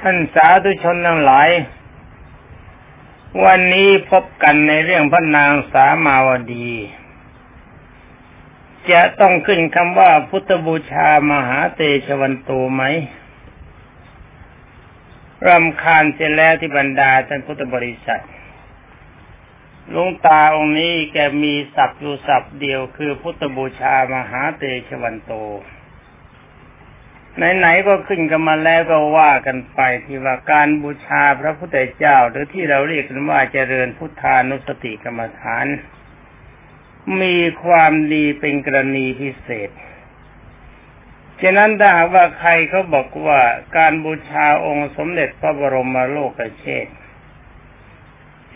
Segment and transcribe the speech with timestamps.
[0.00, 1.50] ท่านสาธุชนทั้งหลาย
[3.44, 6.70] วันนี้พบกันในเรื่องพระนางสามาวดี
[8.90, 12.82] จะต้องขึ้นคำว่าพุทธบูชามหาเตชวันโตไหม
[15.46, 18.22] รำคาญเสร็จแล้วที่บรรดาท่านพุทธบริษัท
[19.94, 25.32] ลุงตาองค์นี้แกมีศัพท์อยู่ศัพท์เดียวคือพุทธบูชามหาเตชวันโต
[27.38, 35.66] ไหนๆก็ขึ้นกันมาแล้วก็ว่ากันไปที่ว่าการบูชาพระพุทธเจ้า หรือที่เราเรียกกันว่าเจริญพุทธานุสติกรรมฐาน
[37.22, 39.70] มีความดีเป็นกรณีพิเศษ
[41.42, 43.40] ฉะนั้นถ้าหากว่าใครเขาบอกว่า
[43.76, 46.88] การบูชาองค์สมเด็จพระบรมโลกเชษ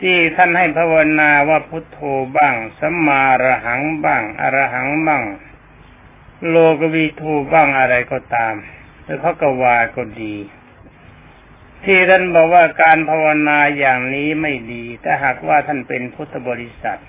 [0.00, 1.98] ที่ท่านให้ภาวนาว่าพุทโธ
[2.36, 5.22] บ้างสัมมาระหังบ้างอรหังบ้าง
[6.50, 8.54] โลกวีทูบ้างอะไรก็ตาม
[9.04, 10.34] หรือพระกวาก็ดี
[11.84, 17.00] ที่ท่านบอกว่าการภาวนาอย่างนี้ไม่ดีถ้าหากว่าท่านเป็นพุทธบริษัท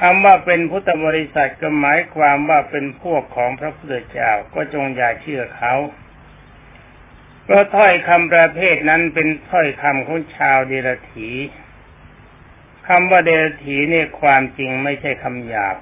[0.00, 5.74] คำว่าเป็นพุทธบริษัทก็หมายความว่าเป็นพวกของพระพุทธเจ้าก็จงอย่าเชื่อเขา
[7.44, 11.30] เพราะถ้อยคำประเภทนั้นเป็นถ้อยคำของชาวเดรถี
[12.88, 15.76] คำว่าเดรถีนี่ความจริงไม่ใช่คำหยาบ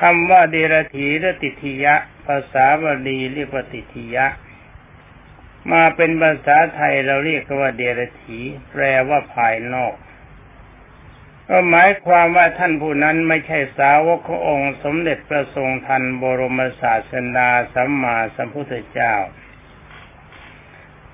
[0.00, 1.94] คำว่าเดรถีหรือติทิยะ
[2.26, 4.26] ภาษาบาลีเรียกว่าติทิยะ
[5.72, 8.38] มาเป็นภาษาไทยเราเรียกว่าเดรถี
[8.70, 9.94] แปลว่าภายนอก
[11.48, 19.14] ก็หมายความว่าท่านผู้นั้นไม่ใช่สาวกขององค์สมเด็จพระทรงทันบรมศาสดาสัมมาสัมพุทธเจ้า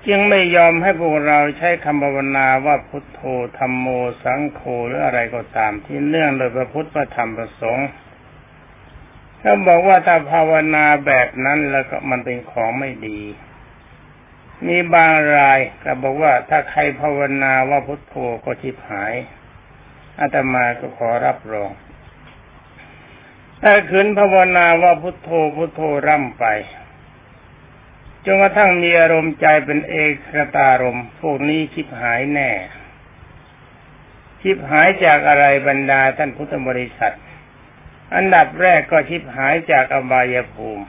[0.07, 3.21] จึงไม่ยอมให้พวกเราใช้คำภาวนาว่าพุทโธ
[3.57, 3.87] ธรรมโม
[4.23, 7.87] สังโฆหรืออะไรก็ตามที่เนื่องโดยพระพุทธพระธรรมประสงค์
[9.41, 13.21] เขาบอกว่าถ้าภาวนาแบบนั้นแล้วก็มันเป็นของไม่ดี
[14.67, 19.13] มีบางรายก็บอกว่าถ้าใครภาวนาว่าพุทโธก็ทิพหาย
[20.19, 21.71] อาตมาก็ขอรับรอง
[23.61, 26.45] ถ้าขืนภาวนาว่าพุทโธพุทโธร่ำไป
[28.25, 29.95] จนกระทั่งมีอารมณ์ใจเป็นเอ
[30.35, 32.49] กตารมพวกนี้ชิบหายแน่
[34.41, 37.15] ชิบหายจากอะไรบรรดาท่านพุทธบริษัท
[38.15, 40.85] อันดับแรกก็ชิบหายจากอบายภูมิ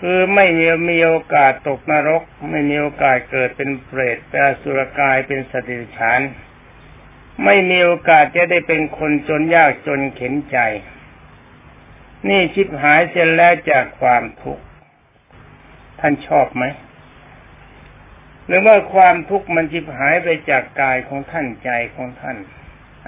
[0.00, 6.20] คือไม่มีมีโอกาสตกนรก ไม่มีโอกาสเกิดเป็นเปรตเป็นอสุรกายเป็นสติฉาน
[7.44, 10.58] ไม่มีโอกาสจะได้เป็นคนจนยากจนเข็นใจ
[12.28, 14.64] นี่ชิบหายเสร็จแล้วจากความทุกข์
[16.00, 16.64] ท่านชอบไหม
[18.46, 22.36] หรือว่าความทุกข์มันชิบหายไปจากกายของท่านใจของท่าน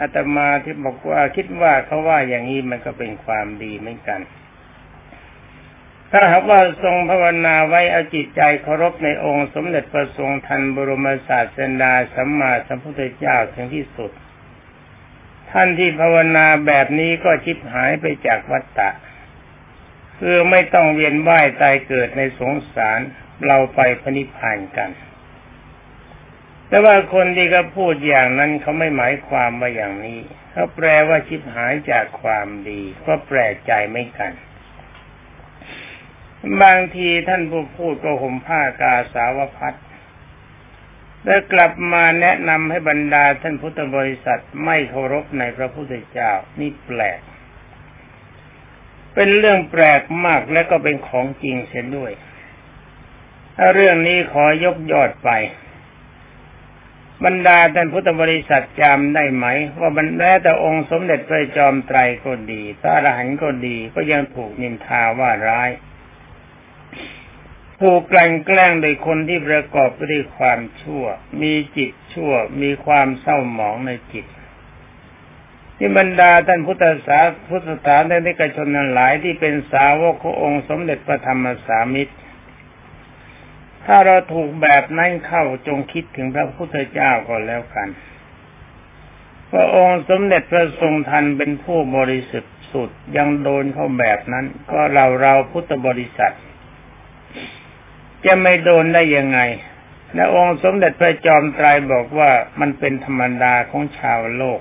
[0.00, 4.20] อาตมาที่บอกว่าคิดว่าเขาว่าอย่างนี้มันก็เป็นความดีเหมือนกัน
[6.12, 14.10] ถ้าหากว่าทรงภาวนาไว้เอาจิตใจเคารพในองค์ สมเด็จพระทรงทันบรมศาสดาสัมมาสัมพุทธเจ้าถึงที่สุด
[15.50, 18.91] ท่านที่ภาวนาแบบนี้ก็ชิบหายไปจากวัฏฏะ
[20.19, 23.00] คือไม่ต้องเวียนว่ายตายเกิดในสงสาร
[23.47, 24.91] เราไปพนิพพานกัน
[26.69, 30.21] แต่ว่าคนที่เขาพูดอย่างนั้นเขาไม่หมายความว่าอย่างนี้
[30.53, 34.33] เขาแปลว่าชิบหายจากความดีก็แปลกใจไม่กัน
[36.62, 39.75] บางทีท่านผู้พูดก็ห่มผ้ากาสาวพัด
[41.25, 47.21] แล้วกลับมาแนะนำให้บรรดาท่านพุทธบริษัทไม่เคารพในพระพุทธเจ้านี่แปลก
[49.15, 52.12] เป็นเรื่องแปลกมากและก็เป็นของจริงเสียด้วย
[53.56, 55.31] ถ้าเรื่องนี้ขอยกยอดไป
[57.25, 59.47] บรรดาท่านพุทธบริษัทจำได้ไหม
[59.81, 65.71] ว่าบรรดาแต่องค์สมเด็จพระจอมไตรก็ดีพระอรหันต์ก็ดีก็ยังถูกนินทาว่าร้าย
[67.81, 71.05] ถูกกลั่นแกล้งโดยคนที่ประกอบด้วยความชั่ว
[71.43, 74.27] มีจิตชั่ว มีความเศร้าหมองในจิต
[75.79, 82.15] ที่บรรดาท่านพุทธศาสพุทธศาสนิกชนนั้นหลายที่เป็นสาวกขององค์สมเด็จพระธรรมสามิตร
[83.90, 87.88] ถ้าเราถูกแบบนั้นเข้าจงคิดถึงพระพุทธเจ้าก่อนแล้วกัน
[89.52, 96.35] พระองค์สมเด็จพระทรงทันเป็นผู้บริสุทธิ์สุดยังโดนเข้าแบบนั้น ก็เราเราพุทธบริษัท
[98.25, 99.40] จะไม่โดนได้ยังไง
[100.14, 102.31] และองค์สมเด็จพระจอมไตรบอกว่า
[102.61, 104.61] มันเป็นธรรมดาของชาวโลก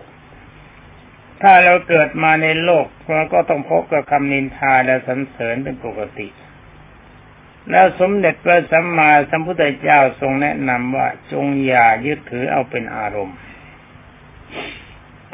[1.42, 6.28] ถ้าเราเกิดมาในโลกเราก็ต้องพบกับคำนินทาและสรรเสริญเป็นปกติ
[7.72, 13.38] แล้วสมเด็จพระสัมมาสัมพุทธเจ้าทรงแนะนำว่าจงอย่ายึดถือเอาเป็นอารมณ์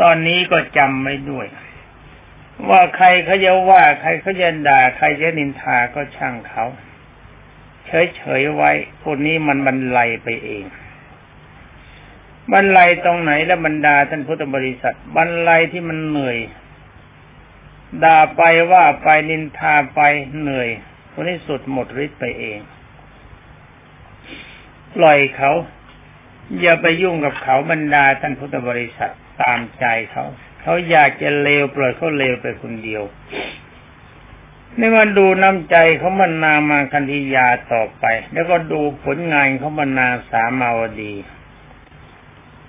[0.01, 1.47] ตอนนี้ก็จำไม่ด้วย
[2.69, 6.65] ว่าใครเขาจะว่าใครเขาจะด่าใครจะนินทาก็ช่างเขา
[8.15, 8.71] เฉยๆไว้
[9.01, 10.63] พวกนี้มันบรรลัยไปเอง
[12.51, 16.37] บรรลัยตรงไหนและบรรดาท่านพุทธบริษัทบรรลัยที่มันเหนื่อย
[18.03, 18.41] ด่าไป
[18.71, 20.01] ว่าไปนินทาไป
[20.39, 20.69] เหนื่อย
[21.13, 22.59] คนนี้สุดหมดฤทธิ์ไปเอง
[24.95, 25.51] ปล่อยเขา
[26.61, 30.25] อย่าไปยุ่งกับเขาบรรดาท่านพุทธบริษัทตามใจเขา
[30.61, 33.03] เขาอยากจะเลวปล่อยเขาเลวไปคนเดียว
[34.79, 41.13] นี่มาดูน้ำใจเขาบรรนามาคันธียาต่อไป แล้วก็ดูผลงานเขาบรรนาสามาวดี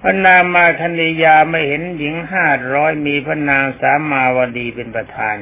[0.00, 5.36] พระนามาคันธียาไม่เห็นหญิงห้าร้อยมีพระนางสามาวดีเป็นประธาน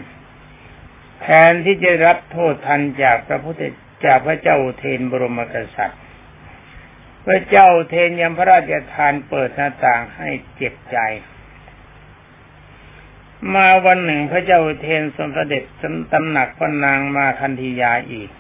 [1.23, 3.63] แทนที่จะรับโทษทันจากพระพุทธ
[4.05, 6.01] จากพระเจ้าเทนบรมกษัตริย์
[7.27, 10.99] พระเจ้าเทนยังพระราชทานเปิดหน้าต่างให้เจ็บใจ
[13.55, 15.65] มาวันหนึ่งพระเจ้าเทนสมเสด็จ
[16.13, 18.31] ตำหนักพระนางมาคันธียาอีก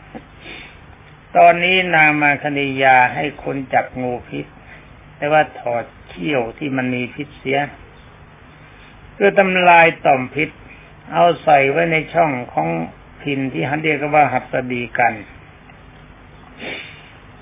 [1.36, 4.46] ตอนนี้นางมาคันธียาให้คนจับงูพิษ
[5.16, 7.58] แต่ว่าถอดเขี้ยวที่มันมีพิษเสีย
[9.14, 10.48] เพื่อทำลายต่อมพิษ
[11.14, 12.68] เอาใส่ไว้ในช่องของ
[13.20, 15.14] พินที่ฮันเรียกว่าหัสดีกัน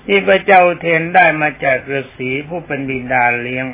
[0.05, 3.65] ที่พระเจ้าเทนได้มาจากฤาษีผู้เป็นบิดาเลี้ยง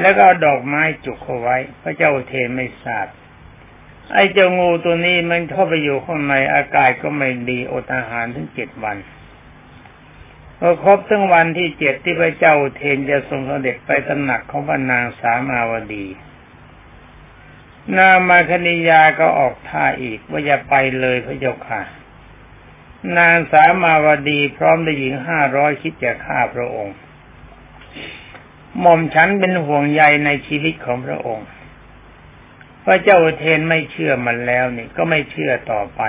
[0.00, 3.06] แล้วก็เอาดอกไม้จุกเอาไว้ พระเจ้าเทนไม่ทราบ
[4.14, 8.96] ไอ้เจ้างูตัวนี้มันเข้าไปอยู่ข้างในอากาศก็ไม่ดีอดอาหารถึงเจ็ดวัน
[10.58, 16.06] พอครบทั้งวันที่เจ็ดที่พระเจ้าเทนจะทรงเสด็จไปตำหนักของพระนางสามาวดี
[17.96, 21.82] นามาคณิยาก็ออกท่าอีกว่าอย่าไปเลยพระเจ้าค่ะ
[23.18, 26.96] นางสามาวดีพร้อมด้วยหญิงห้าร้อยคิดจะฆ่าพระองค์
[28.80, 31.46] หม่อมฉันเป็นห่วงใยในชีวิตของพระองค์
[32.84, 36.02] พระเจ้าเทนไม่เชื่อมันแล้วนี่ก็ไม่เชื่อต่อไป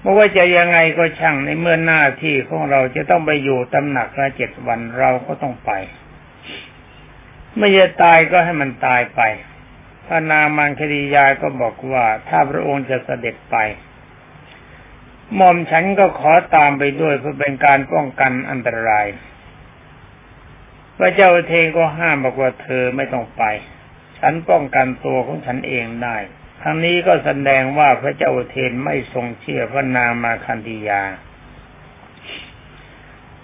[0.00, 5.70] เพราะว่าจะยังไงก็ช่างในเมื่อหน้าที่ของเราจะต้องไปอยู่ตำหนักละเจ็ดวันเราก็ต้องไป
[7.56, 9.20] ไม่จะตายก็ให้มันตายไป
[10.08, 13.56] พระนางมังคดียาก็บอกว่า ถ้าพระองค์จะเสด็จไป
[15.34, 19.06] หม่อมฉันก็ขอตามไปด้วยเพื่อเป็นการป้องกันอันตราย
[20.98, 23.42] พระเจ้าเทงก็ห้ามบอกว่าเธอไม่ต้องไป
[24.18, 26.16] ฉันป้องกันตัวของฉันเองได้
[26.62, 31.02] ทั้งนี้ก็แสดงว่าพระเจ้าเทนไม่ทรงเชื่อพระนางมาคันธียา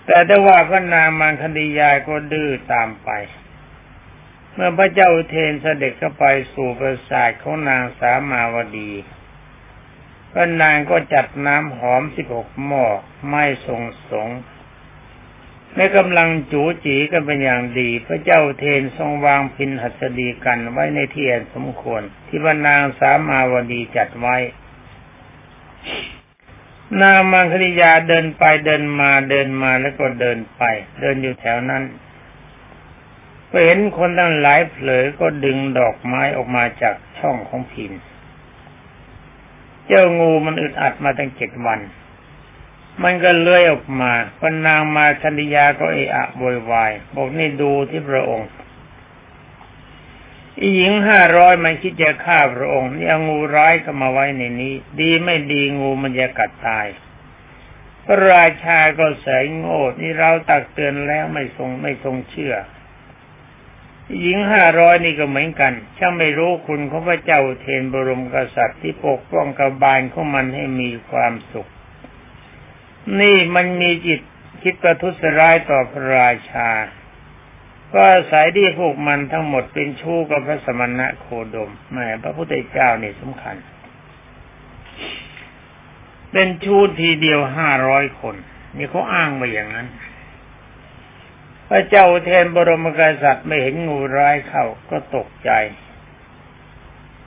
[0.07, 3.11] แต่ได้ว่าพระนางมาคันธียาก็ดื้อตามไป
[4.55, 6.25] เมื่อพระเจ้าเทนเสด็จเข้าไป
[6.55, 8.93] สู่ปราสาทของนางสามาวดี
[10.33, 12.85] พระนางก็จัดน้ำหอมสิบหกหม้อ
[13.31, 14.29] ไม่ทรงสง
[15.77, 24.37] ในกำลังจูจีกันเป็นอย่างดี พระเจ้าเทนทรงวางพินหัสดีกันไว้ในที่อันสมควร ที่พระนางสามาวดีจัดไว้
[27.03, 30.63] นางมังคริยาเดินไปเดินมาเดินมาแล้วก็เดินไป
[31.01, 31.83] เดินอยู่แถวนั้น
[33.65, 37.93] เห็นคนตั้งหลายเผลอก็ดึงดอกไม้ออกมาจากช่องของพิน
[39.87, 41.81] เจ้างูมันอึดอัดมาตั้งเจ็ดวัน
[43.03, 48.49] มันก็เลื้อยออกมาพนางมาชันยาก็เอะอะโวยวาย บอกนี่ดูที่พระองค์
[50.59, 56.87] อีหญิงห้าร้อยมันคิดจะฆ่าพระองค์นี่เอางูร้ายก็มาไว้ในนี้ ดีไม่ดีงูมันจะกัดตาย
[58.05, 62.55] พระราชาก็เสยโง่นี่เราตักเตือนแล้วไม่ทรงไม่ทรงเชื่อ
[64.21, 71.69] หญิงห้าร้อยนี่ก็เหมือนกัน ช่างไม่รู้คุณของพระเจ้าเทนบรมกษัตริย์ที่ปกป้องกบาลของมันให้มีความสุข
[73.21, 74.21] นี่มันมีจิต
[74.63, 76.71] คิดประทุษร้ายต่อพระราชา
[77.93, 83.57] ก็อาศัยที่พวกมันทั้งหมดเป็นชู้กับพระสมณะโคดมแม่พระพุทธเจ้านี่สำคัญ
[86.33, 88.37] เป็นชู้ทีเดียวห้าร้อยคน
[88.77, 89.89] นี่เขาอ้างมาอย่างนั้น
[91.69, 95.51] พระเจ้าเทนบรมกษัตริย์ไม่เห็นงูร้ายเข้าก็ตกใจ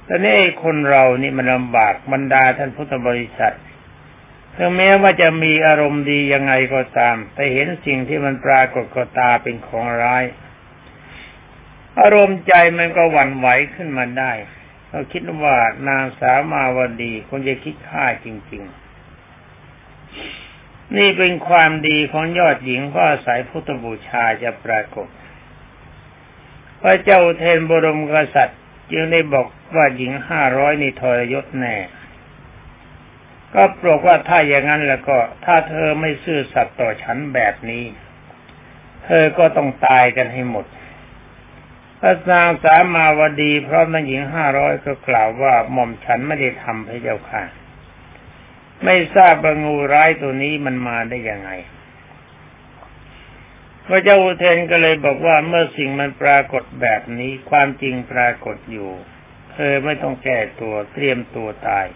[0.06, 3.56] แต่นี่คนเรานี่มันลำบากบรรดาท่านพุทธบริษัท
[4.56, 10.24] ถึงแม้ว่าจะมีอารมณ์ดียังไงก็ตาม แต่เห็นสิ่งที่มันปรากฏกตาเป็นของร้าย
[12.00, 14.32] อารมณ์ใจมันก็หวั่นไหวขึ้นมาได้
[14.90, 15.56] เราคิดว่า
[15.88, 18.72] นางสามาวดีคงจะคิดฆ่าจริง ๆ
[20.96, 25.08] นี่เป็นความดีของยอดหญิงเพราะอาศัยพุทธบูชาจะปรากฏ
[26.82, 28.60] พระเจ้าเทนบรมกษัตริย์
[28.92, 31.76] จึงได้บอกว่าหญิงห้าร้อยนี่ทรยศแน่
[33.54, 37.84] ก็ปรกว่าถ้าอย่างนั้นแล้วก็ ถ้าเธอไม่ซื่อสัตย์ต่อฉันแบบนี้
[39.06, 40.66] เธอก็ต้องตายกันให้หมด
[42.00, 47.44] พระนางสามาวดีเพราะนางหญิงห้าร้อยก็กล่าวว่าหม่อมฉันไม่ได้ทำพระเจ้าค่ะ
[48.86, 51.52] ไม่ทราบว่างูร้ายตัวนี้มันมาได้ยังไง
[53.86, 58.92] พระเจ้าอุเทนก็เลยบอกว่าเมื่อสิ่งมันปรากฏแบบนี้ความจริงปรากฏอยู่
[59.54, 61.88] เธอไม่ต้องแก้ตัวเตรียมตัวตาย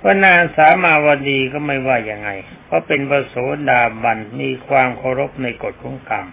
[0.00, 2.30] พระนางสามาวดีก็ไม่ว่ายังไง
[2.66, 3.34] เพราะเป็นบโส
[3.70, 6.26] ดาบันมีความเคารพในกฎของกรรม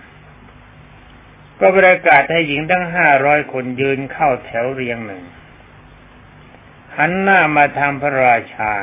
[1.59, 5.23] ก็ประกาศให้หญิงทั้งห้าร้อยคนยืนเข้าแถวเรียงหนึ่ง
[6.97, 8.73] หันหน้ามาทางพระราชา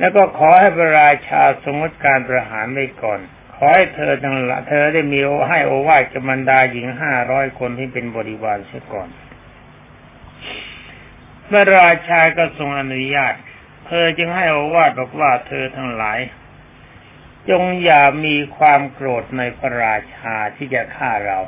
[0.00, 3.20] แล้วก็ขอให้พระราชาสมมติการประหารไว้ก่อน
[3.54, 9.08] ขอให้เธอทั้งละเธอได้มีโอให้โอวาทกับรรดาหญิงห้าร้อยคนที่เป็นบริวารเสียก่อน
[11.48, 13.34] พระราชาก็ทรงอนุญาต
[13.86, 16.18] เธอจึงให้อวาดบอกว่าเธอทั้งหลาย
[17.50, 21.38] จงอย่ามีความโกรธในพระราชาที่จะฆ่าเรา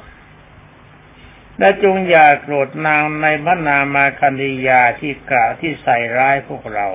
[1.58, 6.86] และจงอย่าโกรธนางในพระนามาคันธียาที่กล่าวที่ใส่ร้ายพวกเรา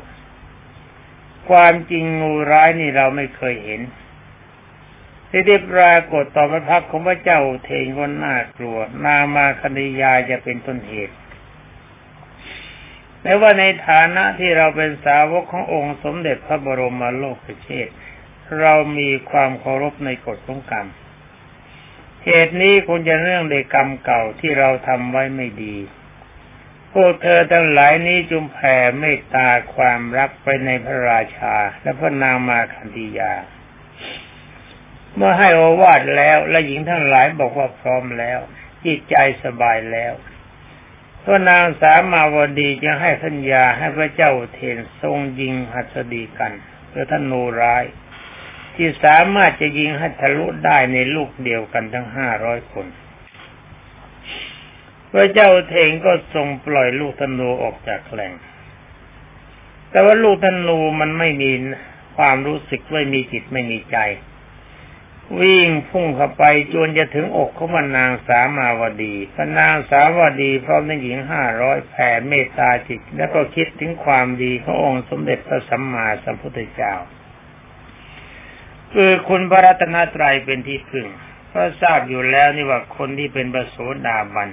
[1.50, 3.82] ความจริงงูร้ายนี่เราไม่เคยเห็น
[5.30, 11.16] ที่ได้ปรากฏต่อพระพักของพระเจ้าเทงคนน่ากลัว นามาคันธียาจะเป็นต้นเหตุ
[13.22, 17.90] แต่ว่าในฐานะที่เราเป็นสาวกขององค์สมเด็จพระบรมโลกเชษ
[18.60, 20.88] เรามีความเคารพในกฎของกรรม
[22.26, 25.76] เหตุนี้คงจะเรื่องในกรรมเก่าที่เราทำไว้ไม่ดี
[27.04, 33.34] วกเธอทั้งหลายนี้จุมแผ่เมตตาความรักไปในพระราชา และพระนางมาคันธียา
[35.16, 38.40] เมื่อให้โอวาทแล้วและหญิงทั้งหลายบอกว่าพร้อมแล้ว
[38.86, 40.14] จิตใจสบายแล้ว
[41.24, 46.52] พระนางสามาวดีจะให้สัญญาให้พระเจ้าเทนทรงยิงหัสดีกัน
[46.90, 47.84] เพื่อท่านนูร้าย
[48.76, 52.88] ที่สามารถจะยิงให้ทะลุได้ในลูกเดียวกันทั้งห้าร้อยคน
[55.20, 58.34] ระเจ้าเทงก็ทรงปล่อยลูกธนูออกจากแหล่ง
[59.92, 61.52] แต่ว่าลูกธนูมันไม่มี
[62.18, 63.98] ความรู้สึกไม่มีจิตไม่มีใจ
[65.42, 66.44] วิ่งพุ่งเข้าไป
[66.74, 76.94] จนจะถึงอกของมันนางสามาวดีพนางสามาวดีพร้อมทั้งหญิงห้าร้อยแผ่เมตตาจิต แล้วก็คิดถึงความดีขององค์สมเด็จพระสัมมาสัมพุทธเจ้า
[78.94, 81.08] คือคุณพระรัตนตรัยเป็นที่พึ่ง
[81.50, 84.50] เพราะทราบอยู่แล้วนี่ว่าคนที่เป็นประโสดาบัน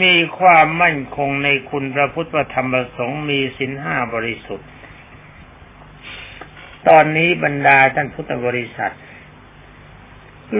[0.00, 4.68] มีความมั่นคงในคุณพระพุทธธรรมประสงค์มีสินห้าบริสุทธิ์
[6.88, 8.94] ตอนนี้บรรดาท่านพุทธบริษัท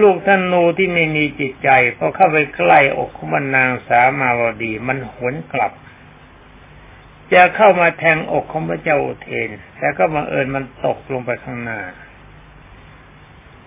[0.01, 5.71] ลูกธนูที่ไม่มีจิตใจพอเข้าไปใกล้อกของมันนางสามาวดี มันหวนกลับ
[7.33, 11.81] จะเข้ามาแทงอกของพระเจ้าอุเทน แต่ก็บังเอิญมันตกลงไปข้างหน้า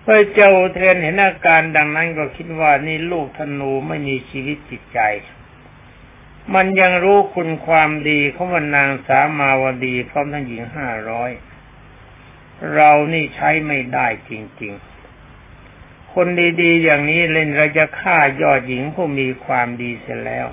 [0.03, 4.99] พระเจ้าอุเทนเห็นอาการดังนั้นก็คิดว่านี่ลูกธนูไม่มีชีวิตจิตใจ
[6.55, 11.31] มันยังรู้คุณความดีของมันนางสามาวดีพร้อมทั้งหญิงห้าร้อย
[12.73, 14.73] เรานี่ใช้ไม่ได้จริง
[15.43, 16.27] ๆ คน
[16.61, 20.47] ดีๆ อย่างนี้เล่นเราจะฆ่ายอดหญิงผู้มีความดีเสร็จแล้ว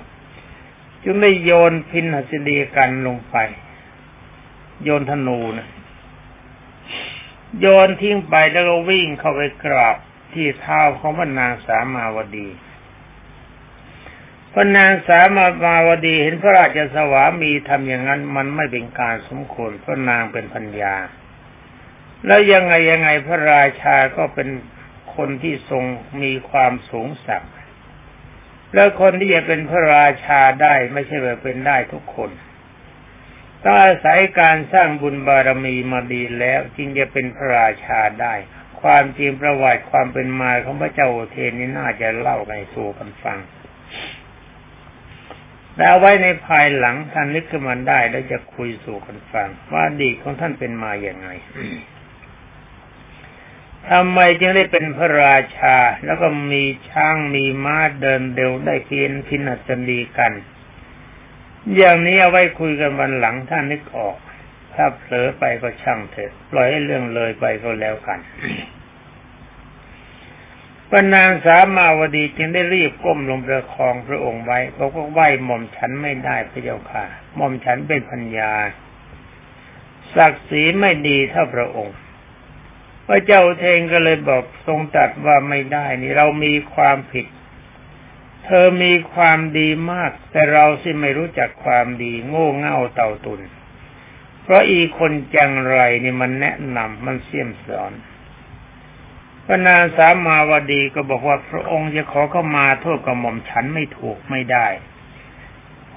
[1.03, 3.35] จึงได้โยนพินหัสดีกันลงไป
[4.83, 5.67] โยนธนูนะ
[7.59, 9.97] โยนทิ้งไปแล้วก็วิ่งเข้าไปกราบ
[10.33, 12.47] ที่เท้าของพระนางสามาวดี
[14.57, 20.95] พระนางสามาวาวดีเห็นพระราชสวามีทำอย่างนั้นมันไม่เป็นการสมควรพระนางเป็นพัญญา
[22.25, 24.49] แล้วยังไงยังไงพระราชาก็เป็น
[25.15, 25.83] คนที่ทรง
[26.21, 27.45] มีความสูงสัก
[28.73, 32.29] แล้วคนที่จะเป็นพระราชาได้ไม่ใช่แบบเป็นได้ทุกคน
[33.63, 38.33] ต้องอาศัยการสร้างบุญบารมีมาดีแล้วจึงจะเป็นพระราชาได้
[38.81, 43.37] ความจริงประวัติความเป็นมาของพระเจ้าโอเทนนี้น่าจะเล่าในสู่กันฟัง
[45.77, 51.29] แต่ไว้ในภายหลังท่านนึกขึ้นมาได้แล้วจะคุยสู่กันฟังว่าดีของท่านเป็นมาอย่างไง
[53.89, 60.33] ทำไมจึงได้เป็นพระราชา แล้วก็มีช้างมีม้าเดินเร็วได้เพียนพินัสดีกัน
[61.75, 64.17] อย่างนี้เอาไว้คุยกันวันหลังท่านนึกออก
[64.73, 68.19] ถ้าเผลอไปก็ช่างเถอะ ปล่อยให้เรื่องเลยไปก็แล้วกัน
[70.91, 77.03] ปนางสามาวดีจึงได้รีบก้มลงประคองพระองค์ไว้บอกว่าไหวหม่อมฉันไม่ได้พระเจ้าค่ะ
[77.35, 78.51] หม่อมฉันเป็นพัญญา
[80.15, 81.97] ศักดิ์ศรีไม่ดีเท่าพระองค์
[83.07, 87.25] พระเจ้าเทงก็เลยบอกทรงตัดว่าไม่ได้นี่เรามีความผิด
[88.45, 93.41] เธอมีความดีมาก แต่เราสิไม่รู้จักความดีโง่เง่าเต่าตุน
[94.43, 97.91] เพราะอีคนจังไรนี่มันแนะนำมันเสี่ยมสอน
[99.45, 104.67] พระนางสามาวดีก็บอกว่าพระองค์จะขอเข้ามาโทษกับหม่อมฉันไม่ถูกไม่ได้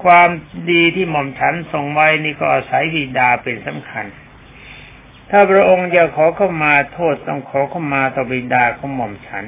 [0.02, 0.28] ความ
[0.70, 4.06] ดีที่หม่อมฉันทรงไว้นี่ก็อาศัยบิดาเป็นสำคัญ
[5.30, 9.44] ถ้าพระองค์จะขอเข้ามาโทษต้องขอเข้ามาต่อบิดาของหม่อมฉัน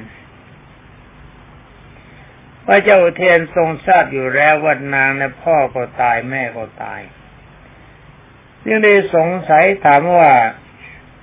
[2.65, 7.01] พระเจ้าเทียนทรงทราบอยู่แล้วว่านางในพ่อก็ตายแม่ก็ตาย
[8.67, 10.31] ยังได้สงสัยถามว่า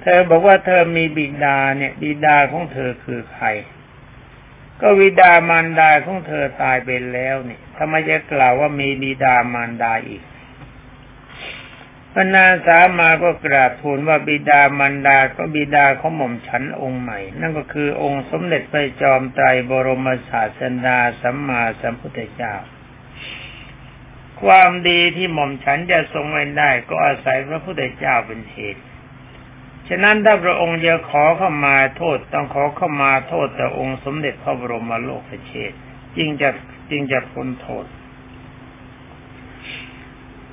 [0.02, 3.46] เธอบอกว่าเธอมีบิดาเนี่ย บิดาของเธอคือใคร
[4.80, 10.22] ก็วิดามารดาของเธอตายไปแล้วนี่ทำไมจะกล่าวว่ามีบิดามารดาอีก
[12.14, 22.54] พนาสามาก็กราบทูลว่าบิดามารดาก็บิดาของหม่อมฉันองค์ใหม่ นั่นก็คือองค์สมเด็จพระจอมไตรบรมศาสดาสัมมาสัมพุทธเจ้า
[24.42, 28.82] ความดีที่หม่อมฉันจะทรงไว้ได้ ก็อาศัยพระพุทธเจ้าเป็นเหตุ
[29.88, 35.72] ฉะนั้นถ้าพระองค์จะขอเข้ามาโทษต้องขอเข้ามาโทษแต่องค์สมเด็จพระบรมโลกเชษ
[36.16, 36.50] จึงจะ
[36.90, 37.84] จึงจะพ้นโทษ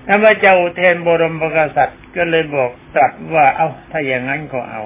[0.08, 4.82] ถ้าพระเจ้าเทนบรมกษัตริย์ก็เลยบอกตรัสว่าเอา้าถ้าอย่างนั้นก็เอา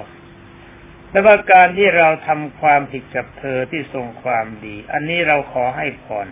[1.10, 6.26] แต่ว่าการที่เราทำความผิดกับเธอที่ทรงความดี อันนี้เราขอให้พร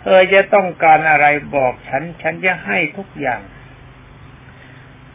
[0.00, 1.26] เธอจะต้องการอะไร
[1.56, 3.40] บอกฉัน ฉันจะให้ทุกอย่าง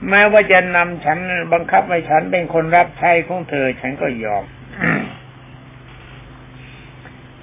[0.08, 1.18] แม้ว่าจะนำฉัน
[1.54, 4.44] บังคับให้ฉันเป็นคนรับใช้ของเธอ ฉันก็ยอม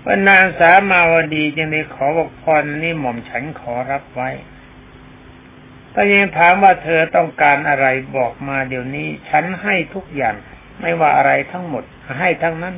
[0.03, 4.31] พระนางสามาวดีจึงได้ขอบอกพรนี้หม่อมฉันขอรับไว้
[5.95, 7.87] ถ้ายังถามว่าเธอต้องการอะไร
[8.17, 10.35] บอกมาเดี๋ยวนี้ ฉันให้ทุกอย่าง
[10.81, 11.85] ไม่ว่าอะไรทั้งหมด
[12.19, 12.77] ให้ทั้งนั้น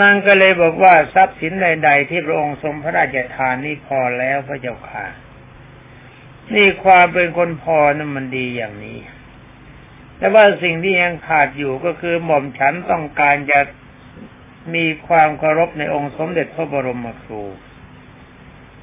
[0.00, 5.04] นางก็เลยบอกว่าทรัพย์สินใด ๆ ที่พระองค์ทรงพระราชทานนี่พอแล้วพระเจ้าค่ะ
[6.54, 8.98] นี่ความเป็นคนพอนั้นมันดีอย่างนี้
[10.16, 13.60] แต่ว่าสิ่งที่ยังขาดอยู่ก็คือหม่อมฉันต้องการจะ
[14.74, 17.42] มีความเคารพในองค์สมเด็จพระบรมครู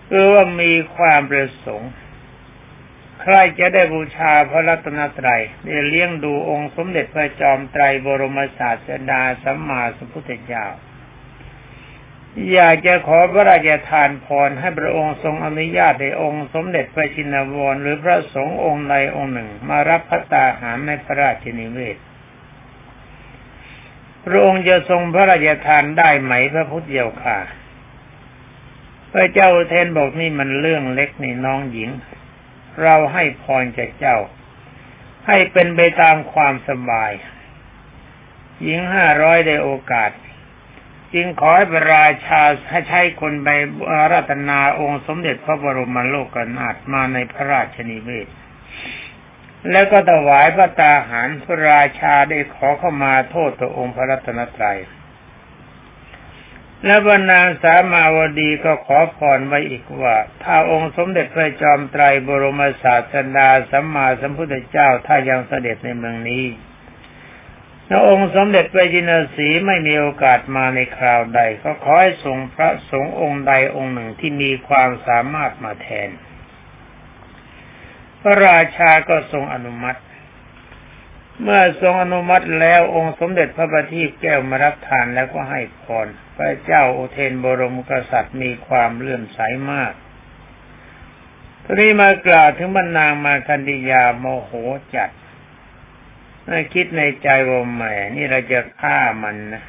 [0.10, 1.92] คือว่ามีความประสงค์
[3.22, 10.66] ใครจะได้บูชาพระรัตนตรัยได้เลี้ยงดูองค์สมเด็จพระจอมไตรบรมศาสดาสัมมาสัมพุทธเจ้า
[12.54, 21.98] อยากจะขอพระราชทานพรให้พระองค์ทรงอนุญาตให้องค์สมเด็จพระชินวรหรือพระสงฆ์องค์ใดองค์หนึ่ง มารับพระตาหารในพระราชนิเวศ
[24.26, 27.40] พระองค์จะทรงพระราชทานได้ไหมพระพุทธเจ้าค่ะ
[29.14, 31.90] พระเจ้าเทนบอกนี่มันเรื่องเล็กนี่น้องหญิง
[32.84, 34.18] เราให้พรแก่เจ้า
[35.28, 37.12] ให้เป็นไปตามความสบาย
[38.62, 40.12] หญิงห้าร้อยได้โอกาส
[41.14, 43.50] จึงขอให้พระราชาให้ใช้คนไป
[44.12, 48.28] รัตนาองค์สมเด็จพระบรมโลกนาถมาในพระราชนิเวศ
[49.72, 54.80] แล้วก็ถวายพระตาหารพระราชาได้ขอเข้ามาโทษต่อองค์พระรัตนตรัย
[56.86, 66.46] และบรรนางสามาวดีก็ขอพรไว้อีกว่า ถ้าองค์สมเด็จพระจอมไตรบรมศาสดาสัมมาสัมพุทธเจ้าถ้ายังเสด็จในเมืองนี้
[67.90, 76.10] พระองค์สมเด็จพระจินสีไม่มีโอกาสมาในคราวใด ก็ขอให้ทรงพระสงฆ์องค์ใดองค์หนึ่งที่มีความสามารถมาแทน
[78.22, 80.00] พระราชาก็ทรงอนุมัติ
[81.42, 89.40] เมื่อทรงอนุมัติแล้วองค์สมเด็จพระบัณฑิตแก้วมารับทานแล้วก็ให้พร พระเจ้าโอเทนบรมกษัตริย์มีความเลื่อมใส
[89.72, 89.94] มาก
[91.64, 94.52] ทีนี้มากล่าวถึงบรรนางมาคันดิยาโมโห
[94.96, 95.10] จัด
[96.74, 97.84] คิดในใจว่าแหม
[98.16, 99.64] นี่เราจะฆ่ามันนะ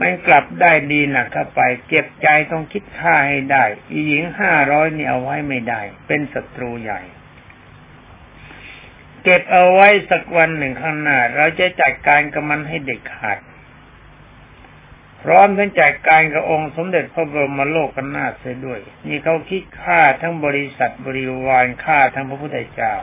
[0.00, 7.00] มันกลับได้ดีหนักเข้าไปเก็บใจต้องคิดฆ่าให้ได้ อีหญิงห้าร้อยนี่เอาไว้ไม่ได้ เป็นศัตรูใหญ่
[9.22, 13.38] เก็บเอาไว้สักวันหนึ่งข้างหน้า เราจะจัดการกับมันให้เด็ดขาด
[15.22, 22.94] พร้อมทั้งจัดการกับองค์สมเด็จพระบรมโลกกันนาเสียด้วย นี่เขาคิดฆ่าทั้งบริษัทบริวารฆ่าทั้งพระพุทธเจ้า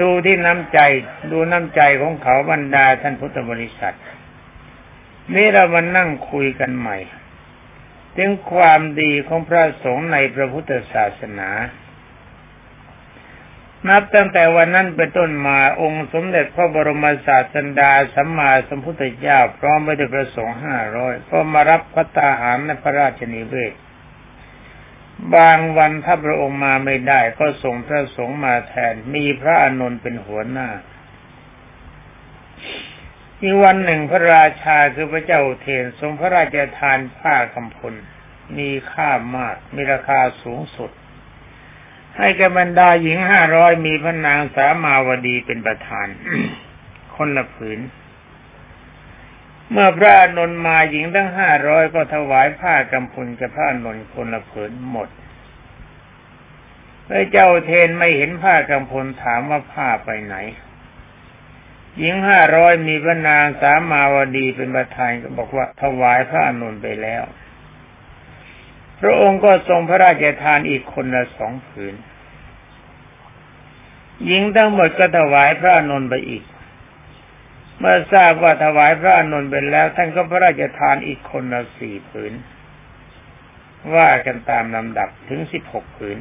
[0.00, 0.78] ดูที่น้ำใจ
[1.32, 3.96] ดูน้ำใจของเขาบรรดาท่านพุทธบริษัท
[5.34, 6.98] นี่เรามานั่งคุยกันใหม่
[8.16, 11.50] ถึงความดีของพระสงฆ์ในพระพุทธศาสนา
[13.88, 23.72] นับตั้งแต่วันนั้นเป็นต้นมาองค์สมเด็จพระบรมศาสดาสัมมาสัมพุทธเจ้าพร้อมไปด้วยพระสงฆ์ห้าร้อยก็มารับพระตาหารในพระราชนิเวศ
[25.34, 30.68] บางวันถ้าพระองค์มาไม่ได้ก็ส่งพระสงฆ์มาแทน มีพระอานนท์เป็นหัวหน้า
[33.42, 37.94] อีกวันหนึ่งพระราชาคือพระเจ้าเทนทรงพระราชทานผ้ากำพล
[38.58, 40.90] มีค่ามาก มีราคาสูงสุด
[42.16, 46.06] ให้แกบรรดาหญิงห้าร้อยมีพระนางสามาวดีเป็นประธาน
[47.16, 47.78] คนละผืน
[49.72, 55.08] เมื่อพระนนท์มาหญิงทั้งห้าร้อยก็ถวายผ้ากำพุนกับพระนนท์คนละผืนหมด
[57.08, 60.36] พระเจ้าเทนไม่เห็นผ้ากำพลถามว่าผ้าไปไหน
[61.98, 67.22] หญิงห้าร้อยมีพระนางสามาวดีเป็นประธานก็บอกว่าถวายพระอนุนไปแล้ว
[69.00, 71.94] พระองค์ก็ทรงพระราชทานอีกคนละสองผืน
[74.26, 76.42] หญิงทั้งหมดก็ถวายพระอนุนไปอีก
[77.80, 82.32] เมื่อทราบว่าถวายพระอนุนไปแล้ว ท่านก็พระราชทานอีกคนละสี่ผืน
[83.94, 86.18] ว่ากันตามลำดับถึงสิบหกผืน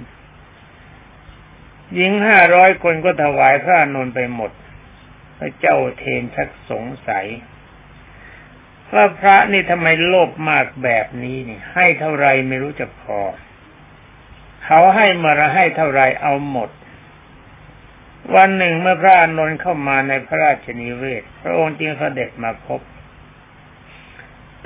[1.95, 4.51] หญิงห้าร้อยคนก็ถวายพระนนไปหมด
[5.37, 7.27] พระเจ้าเทนชักสงสัย
[8.93, 13.19] ว่าพระนี่ทำไมโลภมากแบบนี้นี่ ให้เท่าไรไม่รู้จะพอ
[14.65, 16.69] เขาให้มาระให้เท่าไรเอาหมด
[18.35, 22.81] วันหนึ่งเมื่อพระนนท์เข้ามาในพระราชนิเวศ พระองค์จึงเสด็จมาพบ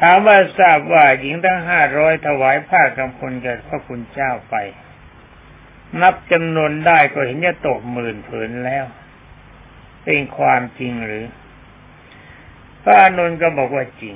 [0.01, 4.55] ถามว่าทราบว่าหญิงทั้งห้าร้อยถวายผ้ากำพลแก่พระคุณเจ้าไป
[6.01, 8.85] นับจำนวนได้ก็เห็นจะตกหมื่นผืนแล้ว
[10.03, 11.25] เป็นความจริงหรือ
[12.83, 14.15] พระอนุนก็บอกว่าจริง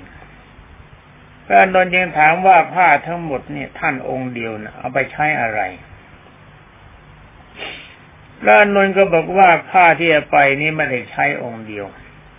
[1.45, 5.61] พระอนุนยังถามว่าผ้าทั้งหมดเนี่ยท่านองค์เดียวนะเอาไปใช้อะไร
[8.41, 11.85] พระอนุนก็บอกว่าผ้าที่จะไปนี้ไม่ได้ใช้องค์เดียว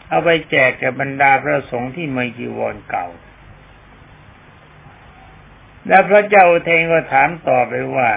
[0.09, 3.07] เอาไปแจกกับบรรดาพระสงฆ์ที่มีจีวรเก่า
[5.89, 8.11] แล้วพระเจ้าเทงก็ถามต่อไปว่า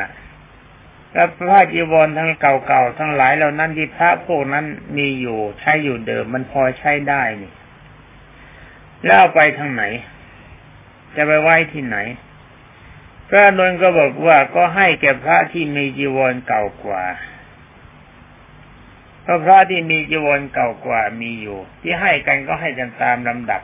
[1.14, 4.66] แล้วผ้าจีวรทั้งเก่าๆทั้งหลายเหล่านั้นที่พระพวกนั้น
[4.98, 7.54] มีอยู่ใช้อยู่เดิมมันพอใช้ได้นี่
[9.04, 9.84] แล้วเอาไปทางไหน
[11.16, 11.98] จะไปไว้ที่ไหน
[13.28, 17.04] พระนนท์ก็บอกว่าก็ให้แก่พระที่มีจีวรเก่ากว่า
[19.26, 23.62] พราะพระที่มีจีวรเก่ากว่ามีอยู่ ที่ให้กันก็ให้กันตามลำดับ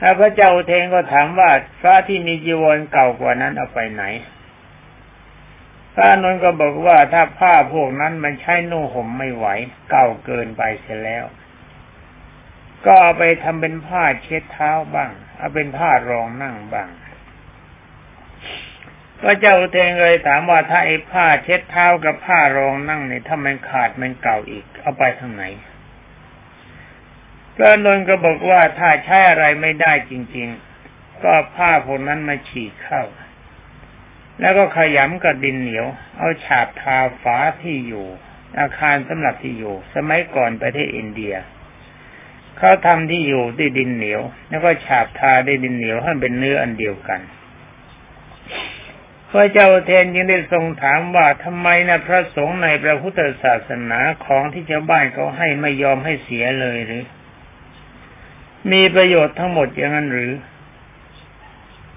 [0.00, 4.04] ถ้าพระเจ้าเทงก็ถามว่าพระที่มีจีวรเก่ากว่านั้นเอาไปไหน
[5.94, 9.46] พระนนท์ก็บอกว่าถ้าผ้าพวกนั้นมันใช้นุ่งห่มไม่ไหว
[9.90, 11.24] เก่าเกินไปเสียแล้ว
[12.84, 16.88] ก็เอาไปทำเป็นผ้าเช็ดเท้าบ้าง เอาเป็นผ้ารองนั่งบ้าง
[19.24, 25.44] พระเจ้าเทงเลยถามว่าถ้าไอ้ผ้าเช็ดเท้ากับผ้ารองนั่งเนี่ยถ้ามันขาดมันเก่าอีก เอาไปทางไหน
[27.54, 30.48] พระนนท์ก็บอกว่าถ้าใช้อะไรไม่ได้จริง
[30.86, 33.02] ๆ ก็ผ้าพวกนั้นมาฉีกเข้า
[34.40, 35.86] แล้วก็ขยำกับดินเหนียว
[36.18, 38.06] เอาฉาบทาฝาที่อยู่
[38.60, 41.34] อาคารสำหรับที่อยู่ สมัยก่อนประเทศอินเดีย
[42.58, 47.20] เขาทำที่อยู่ด้วยดินเหนียว แล้วก็ฉาบทาด้วยดินเหนียวให้เป็นเนื้ออันเดียวกัน
[49.36, 57.04] พระเจ้าเทนยังได้ทรงถามว่าทำไมนะพระสงฆ์ในพระพุทธศาสนาของที่ชาวบ้านเขาให้ไม่ยอมให้เสียเลยหรือ
[58.72, 60.32] มีประโยชน์ทั้งหมดอย่างนั้นหรือ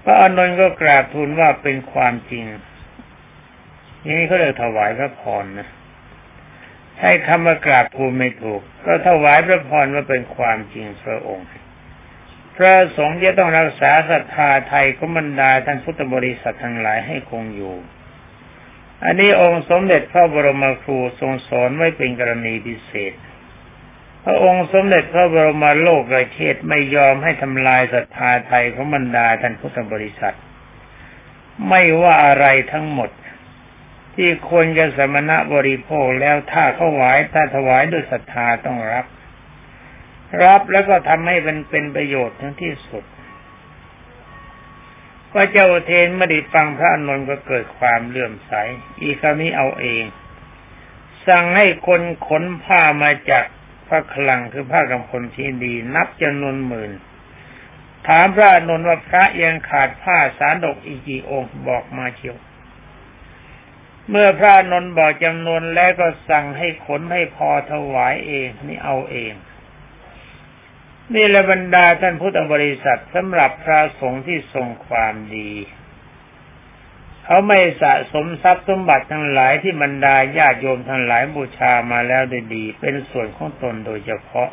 [0.04, 2.42] พระอานนท์ก็กราบทูลว่าเป็นความจริง
[4.02, 5.68] อย่างนี้เขาเลยถวายพระพรนะ
[6.96, 11.46] ใช้คำว่ากราบทูลไม่ถูก ก็ถวายพระพรว่าเป็นความจริงพระองค์
[12.58, 17.76] พระสงฆ์จะต้องรักษาศรัทธาไทยกุมารดาท่านพุทธบริษัททั้งหลายให้คงอยู่
[19.04, 23.14] อันนี้องค์สมเด็จพระบรมครูทรงสอนไว้เป็นกรณีพิเศษ
[24.24, 30.36] พระองค์สมเด็จพระบรมโลกราเชษไม่ยอมให้ทำลายศรัทธาไทยของบรรดาท่านพุทธบริษัท
[31.68, 33.10] ไม่ว่าอะไรทั้งหมด
[34.14, 39.04] ที่ควรจะสมณะบริโภคแล้วถ้าเขาไหวถ้าถวายด้วยศรัทธาต้องรับ
[40.44, 43.04] รับแล้วก็ทำให้มันเป็นประโยชน์ทั้งที่สุด
[45.32, 48.52] พระเจ้าเทนไม่ได้ฟังพระอนนท์ก็เกิดความเลื่อมใส
[49.02, 50.04] อีกคำนี้เอาเอง
[51.28, 53.44] สั่งให้คนขนผ้ามาจาก
[53.88, 56.92] พระคลังคือผ้ากำพลที่ดี นับจำนวนหมื่น
[58.06, 62.36] ถามพระนนท์ว่าพระยังขาดผ้าสารดกอีกกี่องค์บอกมาเชียว
[64.10, 69.32] เมื่อพระนนท์บอกจำนวนแล้วก็สั่งให้ขนให้พอถวายเองนี่เอาเอง
[71.14, 75.52] นี่แหละบรรดาท่านพุทธบริษัทสำหรับพระสงฆ์ที่ทรงความดี
[77.24, 84.50] เขาไม่สะสมทรัพย์สมบัติทั้งหลายที่บรรดาญาติโยมทั้งหลายบูชามาแล้วโดยดี เป็นส่วนของตนโดยเฉพาะ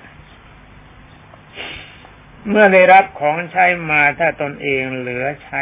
[2.49, 5.61] เมื่อได้รับของใช้มาถ้าตนเองเหลือใช้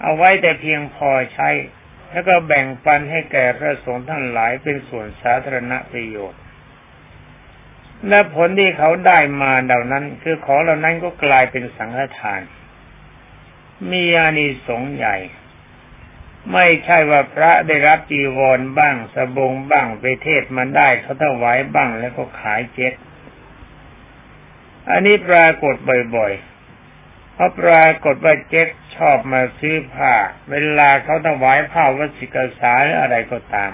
[0.00, 1.50] เอาไว้แต่เพียงพอใช้
[2.10, 6.40] แล้วก็แบ่งปันให้แก่พระสงฆ์ทั้งหลายเป็นส่วนสาธารณประโยชน์
[8.08, 12.42] และผลที่เขาได้มาเหล่านั้น คือของเหล่านั้นก็กลายเป็นสังฆทาน
[13.90, 15.16] มีอานิสงส์ใหญ่
[16.52, 22.92] ไม่ใช่ว่าพระได้รับจีวรบ้างสบงบ้างไปเทศมันได้เขาถวายบ้างแล้วก็ขายเจ็ด
[24.90, 25.74] อันนี้ปรากฏ
[26.16, 30.14] บ่อยๆ เพราะปรากฏว่าเจ๊กชอบมาซื้อผ้า
[30.50, 33.70] เวลาเขาถวายผ้าวัสิกษาหรืออะไรก็ตาม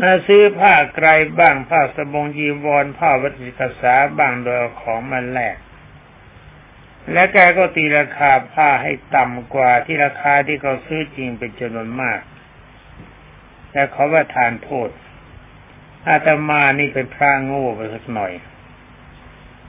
[0.00, 5.56] มาซื้อผ้าไกรบ้างผ้าสบงยีวรผ้าวัสิกษาบ้างโดยของมันแลก
[7.12, 12.20] และแกก็ตีราคาผ้าให้ต่ำกว่าที่ราคาที่เขาซื้อจริงเป็นจำนวนมาก
[13.70, 14.88] แต่เขาว่าทานโทษ
[16.08, 18.32] อาตมานี่เป็นพระโง่ไปสักหน่อย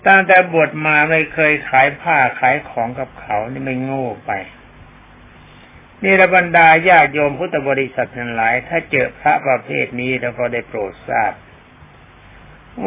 [0.08, 4.32] ตั้งแต่บวชมาไม่เคยขายผ้าขายของกับเขานี่ไม่โง่ไป
[6.04, 11.34] นี่ระบรรดาญาโยมพุทธบริษัททั้งหลาย ถ้าเจอพระประเภทนี้แล้วก็ได้โปรดทราบ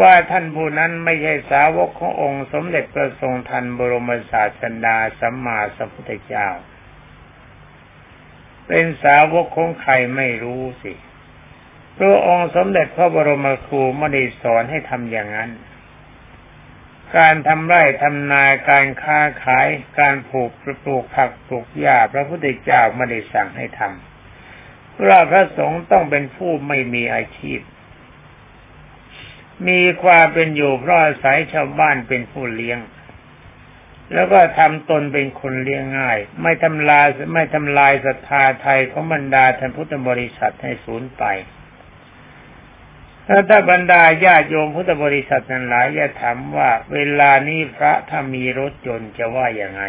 [0.00, 6.48] ว่าท่านผู้นั้นไม่ใช่สาวกขององค์สมเด็จพระทรงทันบรมศาสดาสัมมาสัมพุทธเจ้า
[8.66, 10.92] เป็นสาวกของใครไม่รู้สิ
[11.98, 15.50] พระองค์สมเด็จพระบรมครูไม่ได้สอนให้ทำอย่างนั้น
[17.16, 19.68] การทำไร่ทำนาการค้าขาย
[19.98, 20.50] การปลูก
[20.84, 27.60] ปลูกผักปลูกหญ้าพระพุทธเจ้าไม่ได้สั่งให้ทำเพราะพระสงฆ์ต้องเป็นผู้ไม่มีอาชีพ
[29.68, 32.78] มีความเป็นอยู่เพราะอาศัยชาวบ้านเป็นผู้เลี้ยง
[34.12, 41.24] แล้วก็ทำตนเป็นคนเลี้ยงง่าย ไม่ทำลายไม่ทำลายศรัทธาไทยของบรรดาท่านพุทธบริษัทให้สูญไป
[43.30, 49.82] ถ้าถ้าบรรดาญาโยมพุทธบริษัทนั้นหลายจะถามว่าเวลานี้พระถ้ามีรถยนต์จะว่าอย่างไง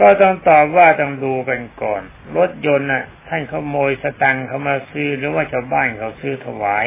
[0.00, 2.02] ก็ต้องตอบว่าต้องดูกันก่อน
[2.36, 6.86] รถยนต์น่ะ ท่านขโมยสตังค์เขามาซื้อหรือว่าชาวบ้านเขาซื้อถวาย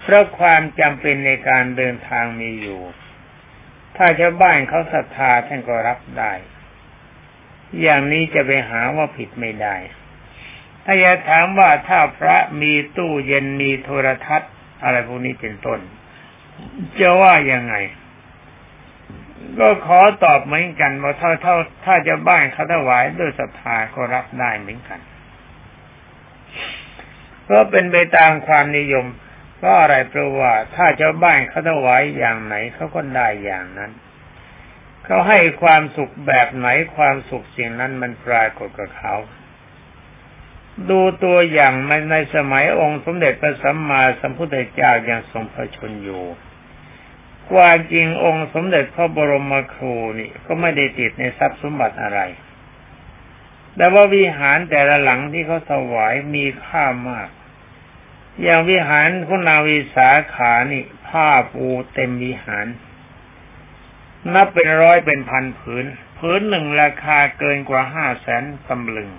[0.00, 2.80] เพราะความจำเป็นในการเดินทางมีอยู่
[3.96, 6.32] ถ้าชาวบ้านเขาศรัทธาท่านก็รับได้
[7.82, 9.76] อย่างนี้จะไปหาว่าผิดไม่ได้
[10.84, 15.80] ถ้าจะถามว่าถ้าพระมีตู้เย็นมีโทรทัศน์ อะไรพวกนี้เป็นต้น
[16.98, 17.74] จะว่ายังไง
[19.58, 25.00] ก็ขอตอบเหมือนกันว่าถ้าถ้าถ้าจะบ้านเขาถวายด้วยศรัทธาก็รับได้เหมือนกัน
[27.44, 29.06] เพราะเป็นไปตามความนิยม
[29.56, 33.92] เพราะอะไรเพราะว่าถ้าชาบ้านเขาถวายอย่างไหนเขาก็ได้อย่างนั้น
[35.04, 39.14] เขาให้ความสุขแบบไหนความสุขสิ่งนั้นมันปรากฏกับเขา
[40.88, 46.24] ดูตัวอย่างมันในสมัยองค์สมเด็จพระสัมมาสัมพุทธเจ้ายังทรงพระชนอยู่
[47.50, 52.20] ความจริงองค์สมเด็จพระบรมครูนี่ก็ไม่ได้ติดในทรัพย์สมบัติอะไร
[53.76, 57.28] แต่ว่าวิหารแต่ละหลังที่เขาถวายมีค่ามาก
[58.42, 62.66] อย่างวิหารคุณนาวิสาขานี่ ผ้าปูเต็มวิหาร
[64.34, 65.84] นับเป็นร้อยเป็นพันผืน
[66.18, 69.10] ผืนหนึ่งราคาเกินกว่าห้าแสนตำลึง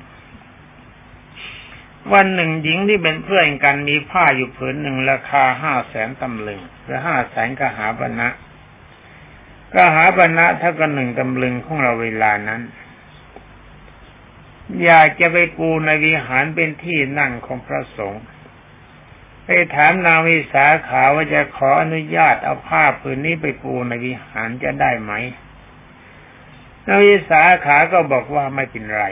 [2.13, 8.30] วันหนึ่งหญิงที่เป็นเพื่อนกันมีผ้าอยู่ผืนหนึ่งราคาห้าแสนตำลึงหรือห้าแสนกหาบรรณะ
[9.74, 12.62] กหาบรรณะเท่ากับหนึ่งตำลึงของเราเวลานั้น
[14.84, 18.24] อยากจะไปปูในวิหารเป็นที่นั่งของพระสงฆ์
[19.45, 25.13] ไปถามนางวิสาขาว่าจะขออนุญาตเอาผ้าผืนนี้ไปปูในวิหารจะได้ไหม
[26.88, 29.06] นางวิสาขาก็บอกว่าไม่เป็นไร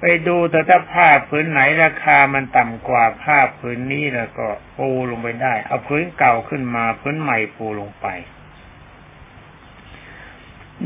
[0.00, 4.46] ไปดูแต่ถ้าผ้าผืนไหนราคามันต่ำกว่าผ้าผืนนี้แล้วก็
[4.78, 8.06] ปูลงไปได้ เอาผืนเก่าขึ้นมาผืนใหม่ปูลงไป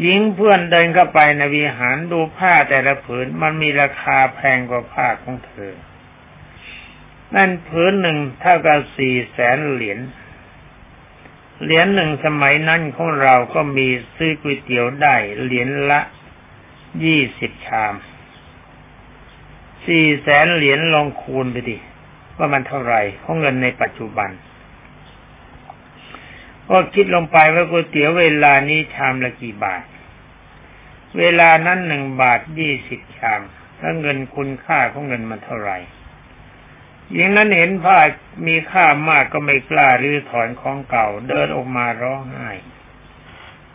[0.00, 5.72] หญิงเพื่อนเดินเข้าไปในวิหารดูผ้าแต่ละผืนมันมีราคาแพงกว่าผ้าของเธอ
[7.34, 9.98] นั่นผืนหนึ่งเท่ากับสี่แสนเหรียญ
[11.64, 16.00] เหรียญหนึ่งสมัยนั้นของเราก็มีซื้อก๋วยเตี๋ยวได้เหรียญละ
[17.04, 17.94] ยี่สิบชาม
[19.86, 21.76] สี่แสนเหรียญลองคูณไปดิ
[22.36, 24.30] ว่ามันเท่าไหร่ของเงินในปัจจุบัน
[26.68, 29.84] ก็คิดลงไปว่าก๋วยเตี๋ยวเวลานี้ชามละกี่บาท
[31.18, 33.40] เวลานั้นหนึ่งบาทยี่สิบชาม
[33.78, 35.78] แล้วเงินคุณค่าของเงินมันเท่าไหร่
[37.12, 37.98] หญิงนั้นเห็นผ้า
[38.46, 42.50] มีค่ามากก็ไม่กล้ารื้อถอนของเก่า เดินออกมาร้องไห้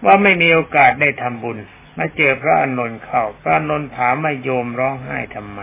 [0.04, 1.58] ว่าไม่มีโอกาสได้ทำบุญ
[1.98, 5.62] มาเจอพระอนนท์เข้าพระอนนท์ถามมาโยมร้องไห้ทำไม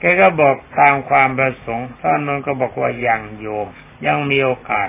[0.00, 3.68] แกก็บอกตามความประสงค์พระอนนก็บอกว่ายังโยม
[4.06, 4.88] ยังมีโอกาส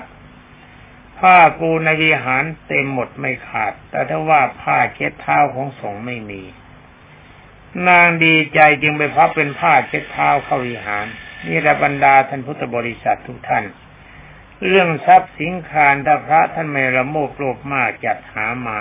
[1.18, 6.42] ผ้าปูในวิหารเต็มหมดไม่ขาด แต่ถ้าว่าผ้าเช็ดเท้าของสงฆ์ไม่มี
[7.88, 11.06] นางดีใจจึงไปพับเป็นผ้าเช็ดเท้าเข้าวิหาร
[11.46, 13.64] นี่ระบรรดาท่านพุทธบริษัททุกท่าน
[14.66, 18.80] เรื่องทรัพย์สินคารถ้าพระท่านไม่ละโมบโลภมากจัดหามา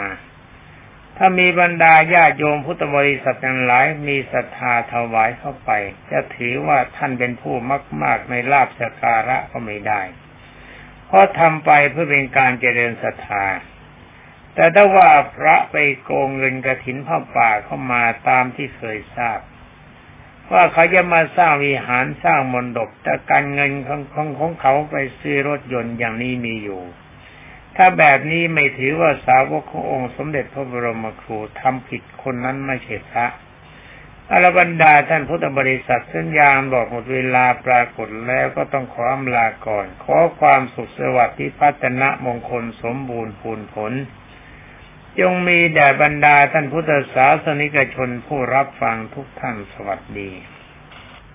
[1.18, 5.72] ถ้ามีบรรดาญาโยมพุทธบริษัททั้งหลายมีศรัทธาถวายเข้าไป
[6.12, 7.56] จะถือว่าท่านเป็นผู้
[8.04, 10.02] มาก ๆ ในลาบสการะก็ไม่ได้
[11.08, 13.46] เพราะทำไปเพื่อเป็นการเจริญศรัทธา
[14.56, 19.40] แต่ถ้าว่าพระไปโกงเงินกระถินผ้าป่าเข้ามาตามที่เคยทราบ
[20.52, 26.82] ว่าเขาจะมาสร้างวิหารสร้างมณฑปแต่การเงินของของของเขาไปซื้อรถยนต์อย่างนี้มีอยู่
[27.80, 33.26] ถ้าแบบนี้ไม่ถือว่าสาวกขององค์สมเด็จพระบรมครูทำผิดคนนั้นไม่ใช่พระ
[34.32, 43.94] อรบรรดาท่านพุทธบริษัทสัญญาณบอกหมดเวลาปรากฏแล้วก็ต้องขออำลาก่อน ขอความสุขสวัสดิ์ที่พัฒนะมงคลสมบูรณ์พูนผล
[45.20, 50.32] จงมีแด่บรรดาท่านพุทธศาสนิกชนผู้รับฟังทุกท่านสวัสดี